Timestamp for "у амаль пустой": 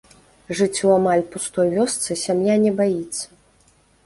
0.87-1.69